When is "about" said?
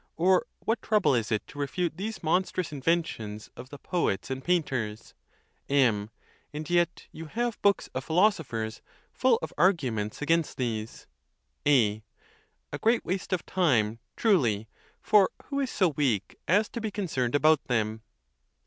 17.35-17.63